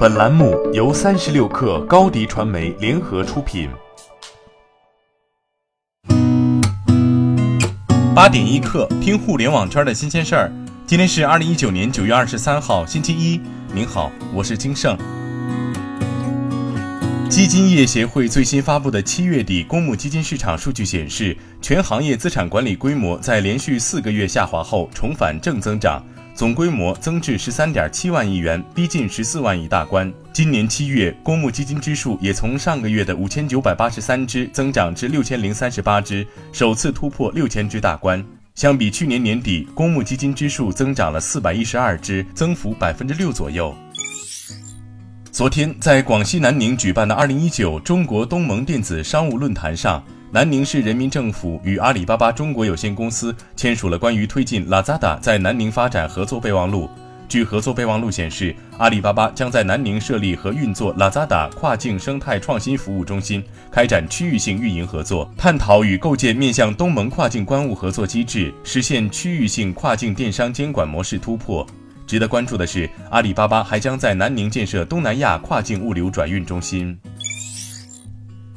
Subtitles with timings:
[0.00, 3.68] 本栏目由三十六氪高低传媒联合出品。
[8.14, 10.50] 八点一刻，听互联网圈的新鲜事儿。
[10.86, 13.38] 今天是二零一九年九月二十三号，星期一。
[13.74, 14.96] 您好，我是金盛。
[17.28, 26.02] 基金业协会最新发布的七月底公募基金市场数据显示，全行业资产管理规模在连续四个月下滑后重返正增长。
[26.40, 30.10] 总规模增至十三点七万亿元，逼近十四万亿大关。
[30.32, 38.24] 今年七月，公募基金支数也从上个月的五千九百八十三只增长至六千零三十八只，首次突破六千只大关。
[38.54, 43.76] 相比去年年底，公募基金支数增长了四百一十二只，增幅百分之六左右。
[45.30, 50.02] 昨天，在广西南宁举办的二零一九中国东盟电子商务论坛上。
[50.32, 56.88] 南宁市人民政府与阿里巴巴中国有限公司签署了关于推进 Lazada 在南宁发展合作备忘录。
[57.28, 71.66] 据合作备忘录显示，阿里巴巴将在南宁设立和运作 Lazada 跨境生态创新服务中心，开展区域性运营合作，探讨与构建面向东盟跨境关务合作机制，实现区域性跨境电商监管模式突破。
[72.06, 76.96] 值得关注的是，阿里巴巴还将在南宁建设东南亚跨境物流转运中心。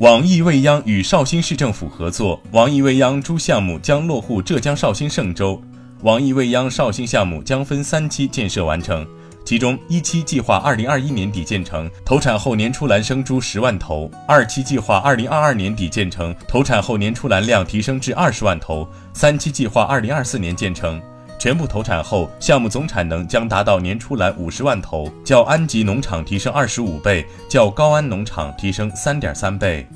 [0.00, 5.62] 网易未央与绍兴市政府合作，网易未央猪项目将落户浙江绍兴嵊州。
[6.02, 9.06] 网易未央绍兴项目将分三期建设完成，
[9.44, 21.00] 其中一期计划二零二一年底建成，投产后年出栏生猪十万头；二期计划二零二二年底建成，投产后年出栏量提升至二十万头；三期计划二零二四年建成。
[21.44, 29.86] 全部投产后，项目总产能将达到年出栏五十万头，较安吉农场提升二十五倍，较高安农场提升三点三倍。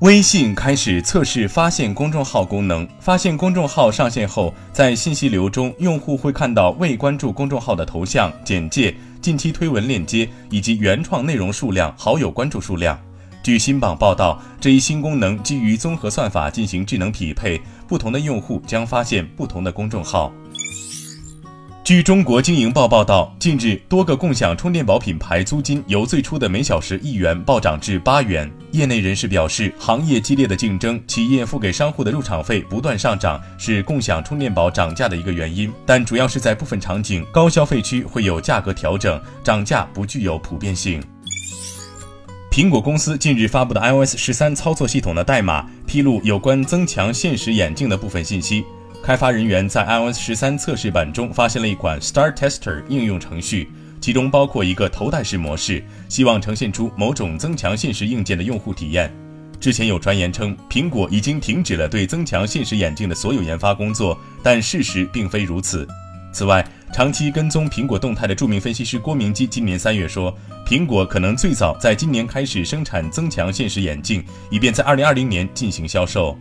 [0.00, 13.00] 微信开始测试发现公众号功能，发现公众号上线后，在信息流中，用户会看到未关注公众号的头像、简介、近期推文链接以及原创内容数量、好友关注数量。
[13.42, 17.60] 据新榜报道，这一新功能基于综合算法进行智能匹配，
[17.92, 20.32] 不同的用户将发现不同的公众号。
[21.84, 28.50] 据中国经营报报道，近日多个共享充电宝品牌租金由最初的每小时一元暴涨至八元。
[28.70, 35.70] 业内人士表示，行业激烈的竞争，企业付给商户的入场费不断上涨，是共享充电宝涨价的一个原因。
[35.84, 41.02] 但主要是在部分场景、高消费区会有价格调整，涨价不具有普遍性。
[42.52, 48.62] 苹果公司近日发布的 iOS 十三操作系统的代码披露有关增强现实眼镜的部分信息。
[49.02, 53.70] 开发人员在 iOS 十三测试版中发现了一款 Star Tester 应用程序，
[54.02, 59.10] 其中包括一个头戴式模式，希望呈现出某种增强现实硬件的用户体验。
[59.58, 65.88] 之前有传言称苹果已经停止了对增强现实眼镜的所有研发工作，但事实并非如此。
[66.34, 70.36] 此外，长期跟踪苹果动态的著名分析师郭明基今年三月说，
[70.66, 76.36] 苹果可能最早在今年开始生产增强现实眼镜，以便在二零二零年进行销售。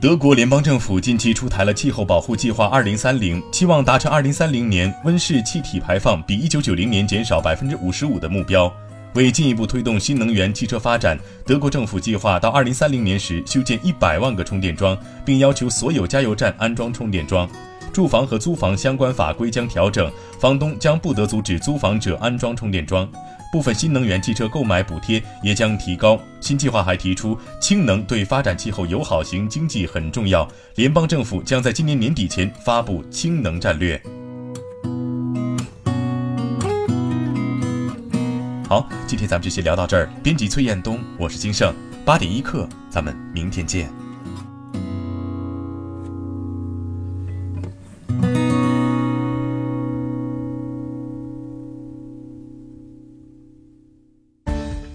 [0.00, 8.70] 德国联邦政府近期出台了气候保护计划二零三零，期望达成二零三零年温室气体排放比一九九零年减少百分之五十五的目标。
[9.14, 17.48] 为进一步推动新能源汽车发展，德国政府计划到二零三零年时修建一百万个充电桩，并要求所有加油站安装充电桩。
[17.96, 23.10] 住房和租房相关法规将调整，房东将不得阻止租房者安装充电桩。
[23.50, 26.20] 部分新能源汽车购买补贴也将提高。
[26.38, 30.46] 新计划还提出，氢能对发展气候友好型经济很重要。
[30.74, 33.98] 联邦政府将在今年年底前发布氢能战略。
[38.68, 40.06] 好，今天咱们就先聊到这儿。
[40.22, 41.74] 编辑崔彦东，我是金盛，
[42.04, 43.90] 八点一刻，咱们明天见。